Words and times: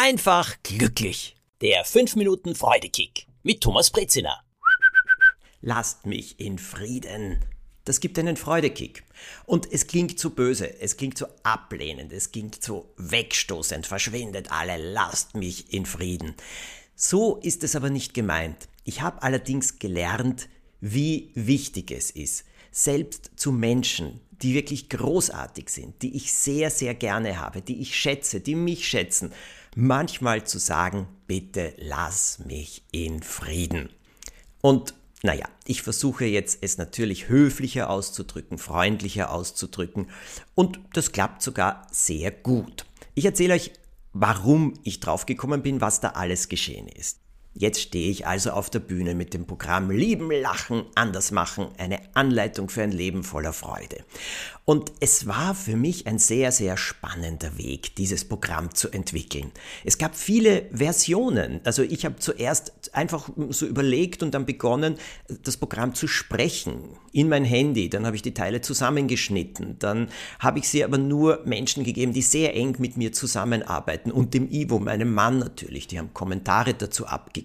einfach 0.00 0.56
glücklich. 0.62 1.36
Der 1.60 1.84
5 1.84 2.16
Minuten 2.16 2.54
Freudekick 2.54 3.26
mit 3.42 3.60
Thomas 3.60 3.90
Brezina. 3.90 4.42
Lasst 5.60 6.06
mich 6.06 6.40
in 6.40 6.58
Frieden. 6.58 7.44
Das 7.84 8.00
gibt 8.00 8.18
einen 8.18 8.38
Freudekick. 8.38 9.04
Und 9.44 9.70
es 9.70 9.88
klingt 9.88 10.18
zu 10.18 10.30
böse, 10.30 10.80
es 10.80 10.96
klingt 10.96 11.18
zu 11.18 11.26
ablehnend, 11.42 12.14
es 12.14 12.32
klingt 12.32 12.62
zu 12.62 12.88
wegstoßend. 12.96 13.86
Verschwindet 13.86 14.50
alle, 14.50 14.78
lasst 14.78 15.34
mich 15.34 15.70
in 15.74 15.84
Frieden. 15.84 16.34
So 16.96 17.36
ist 17.36 17.62
es 17.62 17.76
aber 17.76 17.90
nicht 17.90 18.14
gemeint. 18.14 18.68
Ich 18.84 19.02
habe 19.02 19.22
allerdings 19.22 19.78
gelernt, 19.78 20.48
wie 20.80 21.30
wichtig 21.34 21.90
es 21.90 22.10
ist, 22.10 22.46
selbst 22.70 23.32
zu 23.36 23.52
Menschen, 23.52 24.22
die 24.30 24.54
wirklich 24.54 24.88
großartig 24.88 25.68
sind, 25.68 26.00
die 26.00 26.16
ich 26.16 26.32
sehr, 26.32 26.70
sehr 26.70 26.94
gerne 26.94 27.38
habe, 27.38 27.60
die 27.60 27.82
ich 27.82 27.94
schätze, 27.94 28.40
die 28.40 28.54
mich 28.54 28.88
schätzen, 28.88 29.34
manchmal 29.74 30.44
zu 30.44 30.58
sagen, 30.58 31.06
bitte 31.26 31.74
lass 31.78 32.40
mich 32.40 32.82
in 32.92 33.22
Frieden. 33.22 33.90
Und 34.60 34.94
naja, 35.22 35.46
ich 35.66 35.82
versuche 35.82 36.24
jetzt 36.24 36.58
es 36.62 36.78
natürlich 36.78 37.28
höflicher 37.28 37.90
auszudrücken, 37.90 38.58
freundlicher 38.58 39.30
auszudrücken 39.30 40.08
und 40.54 40.80
das 40.94 41.12
klappt 41.12 41.42
sogar 41.42 41.86
sehr 41.90 42.30
gut. 42.30 42.86
Ich 43.14 43.26
erzähle 43.26 43.54
euch, 43.54 43.72
warum 44.12 44.74
ich 44.82 45.00
draufgekommen 45.00 45.62
bin, 45.62 45.80
was 45.80 46.00
da 46.00 46.10
alles 46.10 46.48
geschehen 46.48 46.88
ist. 46.88 47.20
Jetzt 47.52 47.80
stehe 47.80 48.10
ich 48.10 48.28
also 48.28 48.52
auf 48.52 48.70
der 48.70 48.78
Bühne 48.78 49.16
mit 49.16 49.34
dem 49.34 49.44
Programm 49.44 49.90
Lieben, 49.90 50.30
Lachen, 50.30 50.84
Anders 50.94 51.32
machen, 51.32 51.68
eine 51.78 51.98
Anleitung 52.14 52.68
für 52.68 52.82
ein 52.82 52.92
Leben 52.92 53.24
voller 53.24 53.52
Freude. 53.52 54.04
Und 54.64 54.92
es 55.00 55.26
war 55.26 55.56
für 55.56 55.74
mich 55.74 56.06
ein 56.06 56.20
sehr, 56.20 56.52
sehr 56.52 56.76
spannender 56.76 57.58
Weg, 57.58 57.96
dieses 57.96 58.24
Programm 58.24 58.72
zu 58.72 58.88
entwickeln. 58.90 59.50
Es 59.84 59.98
gab 59.98 60.14
viele 60.14 60.66
Versionen. 60.70 61.60
Also 61.64 61.82
ich 61.82 62.04
habe 62.04 62.20
zuerst 62.20 62.94
einfach 62.94 63.28
so 63.48 63.66
überlegt 63.66 64.22
und 64.22 64.32
dann 64.32 64.46
begonnen, 64.46 64.94
das 65.42 65.56
Programm 65.56 65.96
zu 65.96 66.06
sprechen 66.06 66.84
in 67.10 67.28
mein 67.28 67.44
Handy. 67.44 67.90
Dann 67.90 68.06
habe 68.06 68.14
ich 68.14 68.22
die 68.22 68.34
Teile 68.34 68.60
zusammengeschnitten. 68.60 69.76
Dann 69.80 70.08
habe 70.38 70.60
ich 70.60 70.68
sie 70.68 70.84
aber 70.84 70.98
nur 70.98 71.42
Menschen 71.44 71.82
gegeben, 71.82 72.12
die 72.12 72.22
sehr 72.22 72.54
eng 72.54 72.76
mit 72.78 72.96
mir 72.96 73.12
zusammenarbeiten 73.12 74.12
und 74.12 74.34
dem 74.34 74.48
Ivo, 74.48 74.78
meinem 74.78 75.12
Mann 75.12 75.40
natürlich. 75.40 75.88
Die 75.88 75.98
haben 75.98 76.14
Kommentare 76.14 76.74
dazu 76.74 77.06
abgegeben. 77.06 77.39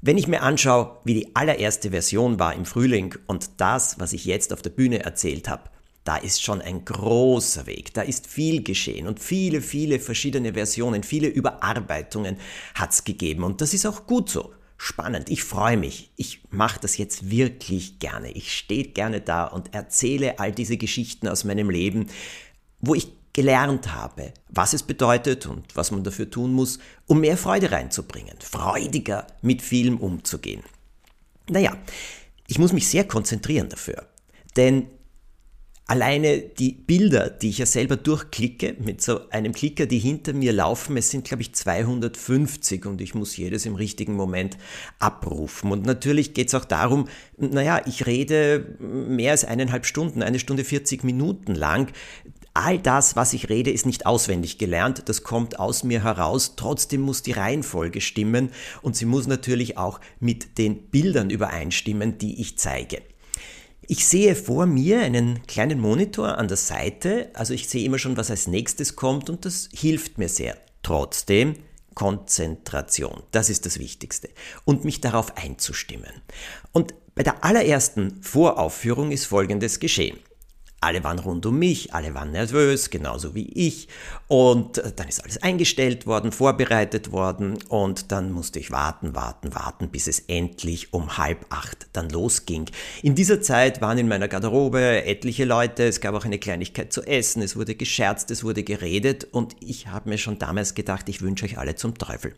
Wenn 0.00 0.18
ich 0.18 0.28
mir 0.28 0.42
anschaue, 0.42 0.98
wie 1.04 1.14
die 1.14 1.34
allererste 1.34 1.90
Version 1.90 2.38
war 2.38 2.54
im 2.54 2.66
Frühling 2.66 3.14
und 3.26 3.50
das, 3.56 3.98
was 3.98 4.12
ich 4.12 4.26
jetzt 4.26 4.52
auf 4.52 4.60
der 4.60 4.70
Bühne 4.70 5.02
erzählt 5.02 5.48
habe, 5.48 5.70
da 6.04 6.16
ist 6.16 6.42
schon 6.42 6.60
ein 6.60 6.84
großer 6.84 7.66
Weg, 7.66 7.94
da 7.94 8.02
ist 8.02 8.26
viel 8.26 8.62
geschehen 8.62 9.06
und 9.06 9.18
viele, 9.18 9.62
viele 9.62 9.98
verschiedene 9.98 10.52
Versionen, 10.52 11.02
viele 11.02 11.28
Überarbeitungen 11.28 12.36
hat 12.74 12.92
es 12.92 13.04
gegeben 13.04 13.42
und 13.42 13.62
das 13.62 13.72
ist 13.72 13.86
auch 13.86 14.06
gut 14.06 14.28
so. 14.28 14.52
Spannend, 14.76 15.30
ich 15.30 15.44
freue 15.44 15.78
mich. 15.78 16.10
Ich 16.16 16.42
mache 16.50 16.80
das 16.80 16.98
jetzt 16.98 17.30
wirklich 17.30 18.00
gerne. 18.00 18.30
Ich 18.32 18.54
stehe 18.54 18.84
gerne 18.84 19.20
da 19.20 19.44
und 19.44 19.72
erzähle 19.72 20.38
all 20.38 20.52
diese 20.52 20.76
Geschichten 20.76 21.28
aus 21.28 21.44
meinem 21.44 21.70
Leben, 21.70 22.08
wo 22.80 22.94
ich 22.94 23.08
gelernt 23.34 23.92
habe, 23.92 24.32
was 24.48 24.72
es 24.72 24.82
bedeutet 24.82 25.44
und 25.44 25.76
was 25.76 25.90
man 25.90 26.04
dafür 26.04 26.30
tun 26.30 26.54
muss, 26.54 26.78
um 27.06 27.20
mehr 27.20 27.36
Freude 27.36 27.70
reinzubringen, 27.70 28.36
freudiger 28.40 29.26
mit 29.42 29.60
Film 29.60 29.98
umzugehen. 29.98 30.62
Naja, 31.50 31.76
ich 32.46 32.58
muss 32.58 32.72
mich 32.72 32.88
sehr 32.88 33.04
konzentrieren 33.04 33.68
dafür, 33.68 34.06
denn 34.56 34.86
Alleine 35.86 36.38
die 36.38 36.72
Bilder, 36.72 37.28
die 37.28 37.50
ich 37.50 37.58
ja 37.58 37.66
selber 37.66 37.96
durchklicke, 37.96 38.76
mit 38.78 39.02
so 39.02 39.28
einem 39.28 39.52
Klicker, 39.52 39.84
die 39.84 39.98
hinter 39.98 40.32
mir 40.32 40.54
laufen, 40.54 40.96
es 40.96 41.10
sind, 41.10 41.26
glaube 41.26 41.42
ich, 41.42 41.54
250 41.54 42.86
und 42.86 43.02
ich 43.02 43.14
muss 43.14 43.36
jedes 43.36 43.66
im 43.66 43.74
richtigen 43.74 44.14
Moment 44.14 44.56
abrufen. 44.98 45.72
Und 45.72 45.84
natürlich 45.84 46.32
geht 46.32 46.48
es 46.48 46.54
auch 46.54 46.64
darum, 46.64 47.06
naja, 47.36 47.82
ich 47.84 48.06
rede 48.06 48.78
mehr 48.80 49.32
als 49.32 49.44
eineinhalb 49.44 49.84
Stunden, 49.84 50.22
eine 50.22 50.38
Stunde 50.38 50.64
40 50.64 51.04
Minuten 51.04 51.54
lang. 51.54 51.92
All 52.56 52.78
das, 52.78 53.16
was 53.16 53.32
ich 53.32 53.48
rede, 53.48 53.72
ist 53.72 53.84
nicht 53.84 54.06
auswendig 54.06 54.58
gelernt, 54.58 55.02
das 55.06 55.24
kommt 55.24 55.58
aus 55.58 55.82
mir 55.82 56.04
heraus, 56.04 56.54
trotzdem 56.54 57.00
muss 57.00 57.22
die 57.22 57.32
Reihenfolge 57.32 58.00
stimmen 58.00 58.50
und 58.80 58.94
sie 58.94 59.06
muss 59.06 59.26
natürlich 59.26 59.76
auch 59.76 59.98
mit 60.20 60.56
den 60.56 60.88
Bildern 60.88 61.30
übereinstimmen, 61.30 62.16
die 62.16 62.40
ich 62.40 62.56
zeige. 62.56 63.02
Ich 63.88 64.06
sehe 64.06 64.36
vor 64.36 64.66
mir 64.66 65.00
einen 65.00 65.44
kleinen 65.48 65.80
Monitor 65.80 66.38
an 66.38 66.46
der 66.46 66.56
Seite, 66.56 67.30
also 67.34 67.52
ich 67.52 67.68
sehe 67.68 67.84
immer 67.84 67.98
schon, 67.98 68.16
was 68.16 68.30
als 68.30 68.46
nächstes 68.46 68.94
kommt 68.94 69.28
und 69.28 69.44
das 69.44 69.68
hilft 69.74 70.18
mir 70.18 70.28
sehr. 70.28 70.56
Trotzdem 70.84 71.56
Konzentration, 71.94 73.24
das 73.32 73.50
ist 73.50 73.66
das 73.66 73.80
Wichtigste 73.80 74.28
und 74.64 74.84
mich 74.84 75.00
darauf 75.00 75.36
einzustimmen. 75.36 76.22
Und 76.70 76.94
bei 77.16 77.24
der 77.24 77.44
allerersten 77.44 78.22
Voraufführung 78.22 79.10
ist 79.10 79.24
Folgendes 79.24 79.80
geschehen. 79.80 80.18
Alle 80.84 81.02
waren 81.02 81.18
rund 81.18 81.46
um 81.46 81.58
mich, 81.58 81.94
alle 81.94 82.12
waren 82.12 82.32
nervös, 82.32 82.90
genauso 82.90 83.34
wie 83.34 83.48
ich. 83.54 83.88
Und 84.28 84.78
äh, 84.78 84.92
dann 84.94 85.08
ist 85.08 85.22
alles 85.22 85.42
eingestellt 85.42 86.06
worden, 86.06 86.30
vorbereitet 86.30 87.10
worden 87.10 87.58
und 87.68 88.12
dann 88.12 88.30
musste 88.30 88.58
ich 88.58 88.70
warten, 88.70 89.14
warten, 89.14 89.54
warten, 89.54 89.88
bis 89.88 90.06
es 90.06 90.20
endlich 90.20 90.92
um 90.92 91.16
halb 91.16 91.46
acht 91.48 91.86
dann 91.94 92.10
losging. 92.10 92.66
In 93.02 93.14
dieser 93.14 93.40
Zeit 93.40 93.80
waren 93.80 93.96
in 93.96 94.08
meiner 94.08 94.28
Garderobe 94.28 95.04
etliche 95.06 95.46
Leute, 95.46 95.84
es 95.84 96.02
gab 96.02 96.14
auch 96.14 96.26
eine 96.26 96.38
Kleinigkeit 96.38 96.92
zu 96.92 97.02
essen, 97.02 97.40
es 97.40 97.56
wurde 97.56 97.74
gescherzt, 97.74 98.30
es 98.30 98.44
wurde 98.44 98.62
geredet 98.62 99.26
und 99.32 99.56
ich 99.60 99.86
habe 99.86 100.10
mir 100.10 100.18
schon 100.18 100.38
damals 100.38 100.74
gedacht, 100.74 101.08
ich 101.08 101.22
wünsche 101.22 101.46
euch 101.46 101.56
alle 101.56 101.76
zum 101.76 101.96
Teufel. 101.96 102.34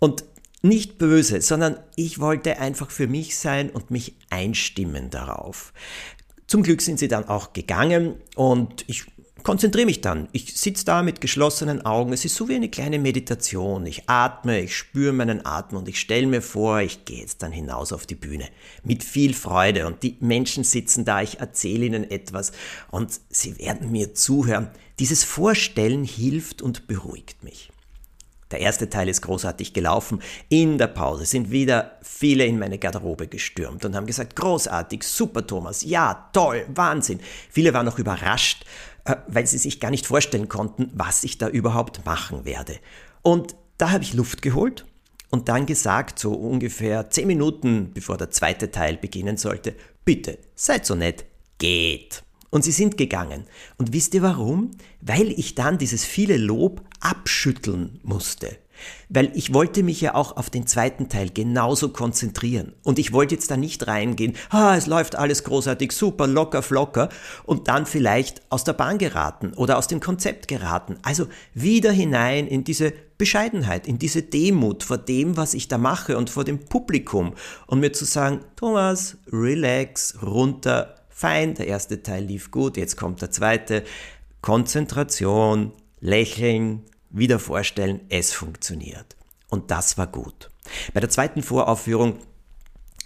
Und 0.00 0.24
nicht 0.62 0.98
böse, 0.98 1.40
sondern 1.40 1.78
ich 1.94 2.18
wollte 2.18 2.58
einfach 2.58 2.90
für 2.90 3.06
mich 3.06 3.38
sein 3.38 3.70
und 3.70 3.90
mich 3.90 4.14
einstimmen 4.30 5.10
darauf. 5.10 5.72
Zum 6.48 6.62
Glück 6.62 6.80
sind 6.80 6.98
sie 6.98 7.08
dann 7.08 7.28
auch 7.28 7.52
gegangen 7.52 8.14
und 8.34 8.84
ich 8.88 9.04
konzentriere 9.42 9.84
mich 9.84 10.00
dann. 10.00 10.28
Ich 10.32 10.56
sitze 10.56 10.86
da 10.86 11.02
mit 11.02 11.20
geschlossenen 11.20 11.84
Augen. 11.84 12.14
Es 12.14 12.24
ist 12.24 12.36
so 12.36 12.48
wie 12.48 12.54
eine 12.54 12.70
kleine 12.70 12.98
Meditation. 12.98 13.84
Ich 13.84 14.08
atme, 14.08 14.62
ich 14.62 14.74
spüre 14.74 15.12
meinen 15.12 15.44
Atem 15.44 15.76
und 15.76 15.88
ich 15.88 16.00
stelle 16.00 16.26
mir 16.26 16.40
vor, 16.40 16.80
ich 16.80 17.04
gehe 17.04 17.20
jetzt 17.20 17.42
dann 17.42 17.52
hinaus 17.52 17.92
auf 17.92 18.06
die 18.06 18.14
Bühne 18.14 18.48
mit 18.82 19.04
viel 19.04 19.34
Freude 19.34 19.86
und 19.86 20.02
die 20.02 20.16
Menschen 20.20 20.64
sitzen 20.64 21.04
da, 21.04 21.20
ich 21.20 21.38
erzähle 21.38 21.84
ihnen 21.84 22.10
etwas 22.10 22.52
und 22.90 23.20
sie 23.28 23.58
werden 23.58 23.92
mir 23.92 24.14
zuhören. 24.14 24.70
Dieses 24.98 25.24
Vorstellen 25.24 26.04
hilft 26.04 26.62
und 26.62 26.86
beruhigt 26.86 27.44
mich. 27.44 27.70
Der 28.50 28.60
erste 28.60 28.88
Teil 28.88 29.08
ist 29.08 29.22
großartig 29.22 29.74
gelaufen. 29.74 30.22
In 30.48 30.78
der 30.78 30.86
Pause 30.86 31.26
sind 31.26 31.50
wieder 31.50 31.98
viele 32.02 32.44
in 32.44 32.58
meine 32.58 32.78
Garderobe 32.78 33.26
gestürmt 33.26 33.84
und 33.84 33.94
haben 33.94 34.06
gesagt, 34.06 34.36
großartig, 34.36 35.02
super 35.02 35.46
Thomas, 35.46 35.82
ja, 35.82 36.30
toll, 36.32 36.64
Wahnsinn. 36.74 37.20
Viele 37.50 37.74
waren 37.74 37.86
noch 37.86 37.98
überrascht, 37.98 38.64
äh, 39.04 39.16
weil 39.26 39.46
sie 39.46 39.58
sich 39.58 39.80
gar 39.80 39.90
nicht 39.90 40.06
vorstellen 40.06 40.48
konnten, 40.48 40.90
was 40.94 41.24
ich 41.24 41.38
da 41.38 41.48
überhaupt 41.48 42.04
machen 42.06 42.44
werde. 42.44 42.76
Und 43.22 43.54
da 43.76 43.90
habe 43.90 44.04
ich 44.04 44.14
Luft 44.14 44.42
geholt 44.42 44.86
und 45.30 45.48
dann 45.48 45.66
gesagt, 45.66 46.18
so 46.18 46.32
ungefähr 46.32 47.10
zehn 47.10 47.26
Minuten 47.26 47.92
bevor 47.92 48.16
der 48.16 48.30
zweite 48.30 48.70
Teil 48.70 48.96
beginnen 48.96 49.36
sollte, 49.36 49.74
bitte, 50.04 50.38
seid 50.54 50.86
so 50.86 50.94
nett, 50.94 51.26
geht. 51.58 52.22
Und 52.50 52.64
sie 52.64 52.72
sind 52.72 52.96
gegangen. 52.96 53.44
Und 53.76 53.92
wisst 53.92 54.14
ihr 54.14 54.22
warum? 54.22 54.70
Weil 55.00 55.30
ich 55.32 55.54
dann 55.54 55.78
dieses 55.78 56.04
viele 56.04 56.36
Lob 56.36 56.82
abschütteln 57.00 58.00
musste. 58.02 58.56
Weil 59.08 59.32
ich 59.34 59.52
wollte 59.52 59.82
mich 59.82 60.00
ja 60.00 60.14
auch 60.14 60.36
auf 60.36 60.50
den 60.50 60.66
zweiten 60.66 61.08
Teil 61.08 61.30
genauso 61.30 61.90
konzentrieren. 61.90 62.74
Und 62.84 62.98
ich 62.98 63.12
wollte 63.12 63.34
jetzt 63.34 63.50
da 63.50 63.56
nicht 63.56 63.86
reingehen, 63.86 64.34
ah, 64.50 64.76
es 64.76 64.86
läuft 64.86 65.16
alles 65.16 65.44
großartig, 65.44 65.92
super, 65.92 66.26
locker, 66.26 66.62
flocker, 66.62 67.08
und 67.44 67.68
dann 67.68 67.86
vielleicht 67.86 68.42
aus 68.50 68.64
der 68.64 68.74
Bahn 68.74 68.98
geraten 68.98 69.52
oder 69.54 69.78
aus 69.78 69.88
dem 69.88 70.00
Konzept 70.00 70.48
geraten. 70.48 70.96
Also 71.02 71.26
wieder 71.54 71.90
hinein 71.90 72.46
in 72.46 72.64
diese 72.64 72.92
Bescheidenheit, 73.18 73.88
in 73.88 73.98
diese 73.98 74.22
Demut 74.22 74.84
vor 74.84 74.98
dem, 74.98 75.36
was 75.36 75.54
ich 75.54 75.66
da 75.66 75.76
mache 75.76 76.16
und 76.16 76.30
vor 76.30 76.44
dem 76.44 76.60
Publikum. 76.66 77.34
Und 77.66 77.80
mir 77.80 77.92
zu 77.92 78.04
sagen, 78.04 78.40
Thomas, 78.54 79.16
relax, 79.32 80.22
runter, 80.22 80.94
Fein, 81.18 81.54
der 81.54 81.66
erste 81.66 82.00
Teil 82.00 82.22
lief 82.22 82.52
gut, 82.52 82.76
jetzt 82.76 82.96
kommt 82.96 83.20
der 83.22 83.32
zweite. 83.32 83.82
Konzentration, 84.40 85.72
lächeln, 85.98 86.84
wieder 87.10 87.40
vorstellen, 87.40 88.02
es 88.08 88.32
funktioniert. 88.32 89.16
Und 89.48 89.72
das 89.72 89.98
war 89.98 90.06
gut. 90.06 90.48
Bei 90.94 91.00
der 91.00 91.10
zweiten 91.10 91.42
Voraufführung 91.42 92.20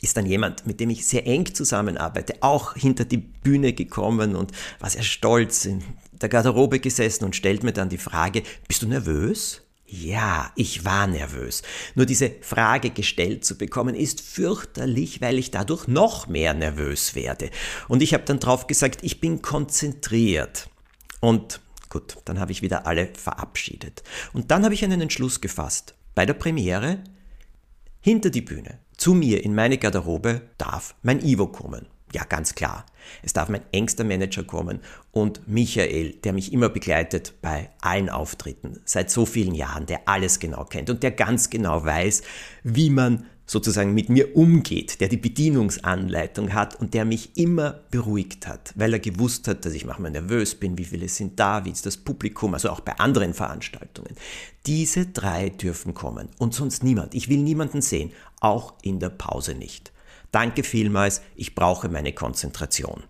ist 0.03 0.19
dann 0.19 0.27
jemand, 0.27 0.67
mit 0.67 0.79
dem 0.79 0.91
ich 0.91 1.07
sehr 1.07 1.27
eng 1.27 1.55
zusammenarbeite, 1.55 2.35
auch 2.43 2.75
hinter 2.75 3.07
die 3.07 3.17
Bühne 3.17 3.73
gekommen 3.73 4.37
und 4.37 4.53
war 4.79 4.91
sehr 4.91 5.05
stolz 5.05 5.65
in 5.65 5.83
der 6.13 6.29
Garderobe 6.29 6.81
gesessen 6.81 7.25
und 7.25 7.35
stellt 7.35 7.63
mir 7.63 7.73
dann 7.73 7.89
die 7.89 7.97
Frage, 7.97 8.43
bist 8.69 8.83
du 8.83 8.89
nervös? 8.89 9.63
Ja, 9.95 10.51
ich 10.57 10.87
war 10.87 11.07
nervös. 11.07 11.63
Nur 11.95 12.07
diese 12.07 12.31
Frage 12.41 12.89
gestellt 12.89 13.45
zu 13.45 13.59
bekommen, 13.59 13.95
ist 13.95 14.23
fürchterlich, 14.23 15.21
weil 15.21 15.39
ich 15.39 15.51
dadurch 15.51 15.87
noch 15.87 16.29
mehr 16.29 16.55
nervös 16.55 17.15
werde. 17.15 17.51
Und 17.89 18.03
ich 18.03 18.15
habe 18.15 18.25
dann 18.25 18.41
drauf 18.41 18.67
gesagt, 18.67 19.01
ich 19.03 19.21
bin 19.21 19.43
konzentriert. 19.43 20.71
Und 21.21 21.61
Gut, 21.91 22.17
dann 22.25 22.41
habe 22.41 22.53
ich 22.53 22.63
wieder 22.63 22.87
alle 22.87 23.11
verabschiedet. 23.13 24.03
Und 24.33 24.51
dann 24.51 24.65
habe 24.65 24.73
ich 24.73 24.83
einen 24.83 25.03
Entschluss 25.03 25.43
gefasst. 25.43 25.95
Bei 26.15 26.25
der 26.25 26.33
Premiere, 26.33 27.05
hinter 28.01 28.31
die 28.31 28.41
Bühne, 28.41 28.79
zu 28.97 29.13
mir 29.13 29.45
in 29.45 29.55
meine 29.55 29.77
Garderobe 29.77 30.41
darf 30.57 30.95
mein 31.03 31.21
Ivo 31.21 31.49
kommen. 31.49 31.87
Ja, 32.13 32.25
ganz 32.25 32.55
klar. 32.55 32.85
Es 33.23 33.33
darf 33.33 33.49
mein 33.49 33.63
engster 33.73 34.05
Manager 34.05 34.45
kommen 34.45 34.81
und 35.11 35.49
Michael, 35.49 36.13
der 36.25 36.33
mich 36.33 36.53
immer 36.53 36.69
begleitet 36.69 37.35
bei 37.41 37.71
allen 37.81 38.11
Auftritten, 38.11 38.81
seit 38.85 39.11
so 39.11 39.27
vielen 39.27 39.55
Jahren, 39.55 39.87
der 39.87 40.09
alles 40.09 40.39
genau 40.39 40.65
kennt 40.65 40.91
und 40.91 41.03
der 41.03 41.11
ganz 41.11 41.49
genau 41.49 41.85
weiß, 41.85 42.23
wie 42.65 42.91
man 42.91 43.27
sozusagen 43.47 43.93
mit 43.93 44.09
mir 44.09 44.37
umgeht, 44.37 45.01
der 45.01 45.09
die 45.09 45.17
Bedienungsanleitung 45.17 46.53
hat 46.53 46.77
und 46.77 46.95
der 46.95 47.05
mich 47.05 47.37
immer 47.37 47.81
beruhigt 47.91 48.47
hat, 48.47 48.73
weil 48.77 48.93
er 48.93 48.99
gewusst 48.99 49.49
hat, 49.49 49.65
dass 49.65 49.75
ich 49.75 49.85
manchmal 49.85 50.11
nervös 50.11 50.55
bin, 50.55 50.79
wie 50.79 50.85
viele 50.85 51.09
sind 51.09 51.41
da, 51.41 51.65
wie 51.65 51.71
ist 51.71 51.85
das 51.85 51.97
Publikum, 51.97 52.55
also 52.55 52.71
auch 52.71 52.81
bei 52.81 52.99
anderen 52.99 53.35
Veranstaltungen. 53.35 54.15
Diese 54.67 55.07
drei 55.07 55.51
dürfen 55.51 55.93
kommen 55.93 56.29
und 56.39 56.55
sonst 56.55 56.85
niemand. 56.85 57.15
Ich 57.15 57.29
will 57.29 57.39
niemanden 57.39 57.83
sehen, 57.83 58.13
auch 58.41 58.75
in 58.83 59.01
der 59.01 59.11
Pause 59.11 59.55
nicht. 59.55 59.92
Danke 60.33 60.65
vielmals, 60.65 61.23
ich 61.37 61.55
brauche 61.55 61.89
meine 61.89 62.13
Konzentration. 62.13 63.05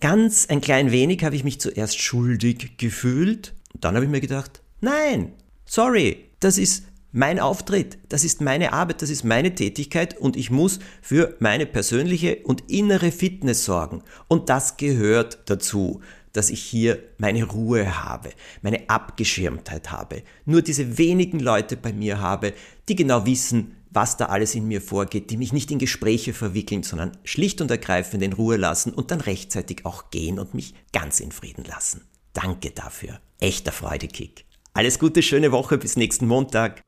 Ganz 0.00 0.46
ein 0.48 0.60
klein 0.60 0.92
wenig 0.92 1.24
habe 1.24 1.34
ich 1.34 1.44
mich 1.44 1.60
zuerst 1.60 1.98
schuldig 1.98 2.76
gefühlt. 2.76 3.54
Und 3.72 3.84
dann 3.84 3.94
habe 3.94 4.04
ich 4.04 4.10
mir 4.10 4.20
gedacht, 4.20 4.62
nein, 4.80 5.32
sorry, 5.64 6.26
das 6.40 6.58
ist 6.58 6.84
mein 7.12 7.40
Auftritt, 7.40 7.96
das 8.10 8.24
ist 8.24 8.42
meine 8.42 8.74
Arbeit, 8.74 9.00
das 9.00 9.08
ist 9.08 9.24
meine 9.24 9.54
Tätigkeit 9.54 10.18
und 10.18 10.36
ich 10.36 10.50
muss 10.50 10.80
für 11.00 11.34
meine 11.38 11.64
persönliche 11.64 12.36
und 12.44 12.70
innere 12.70 13.10
Fitness 13.10 13.64
sorgen. 13.64 14.02
Und 14.28 14.50
das 14.50 14.76
gehört 14.76 15.38
dazu, 15.46 16.02
dass 16.34 16.50
ich 16.50 16.60
hier 16.60 17.02
meine 17.16 17.44
Ruhe 17.44 18.04
habe, 18.04 18.30
meine 18.60 18.90
Abgeschirmtheit 18.90 19.90
habe, 19.90 20.22
nur 20.44 20.60
diese 20.60 20.98
wenigen 20.98 21.40
Leute 21.40 21.78
bei 21.78 21.94
mir 21.94 22.20
habe, 22.20 22.52
die 22.90 22.96
genau 22.96 23.24
wissen, 23.24 23.76
was 23.96 24.18
da 24.18 24.26
alles 24.26 24.54
in 24.54 24.68
mir 24.68 24.82
vorgeht, 24.82 25.30
die 25.30 25.38
mich 25.38 25.54
nicht 25.54 25.70
in 25.70 25.78
Gespräche 25.78 26.34
verwickeln, 26.34 26.82
sondern 26.82 27.16
schlicht 27.24 27.62
und 27.62 27.70
ergreifend 27.70 28.22
in 28.22 28.34
Ruhe 28.34 28.58
lassen 28.58 28.92
und 28.92 29.10
dann 29.10 29.22
rechtzeitig 29.22 29.86
auch 29.86 30.10
gehen 30.10 30.38
und 30.38 30.52
mich 30.52 30.74
ganz 30.92 31.18
in 31.18 31.32
Frieden 31.32 31.64
lassen. 31.64 32.02
Danke 32.34 32.72
dafür. 32.72 33.18
Echter 33.40 33.72
Freudekick. 33.72 34.44
Alles 34.74 34.98
Gute, 34.98 35.22
schöne 35.22 35.50
Woche, 35.50 35.78
bis 35.78 35.96
nächsten 35.96 36.26
Montag. 36.26 36.84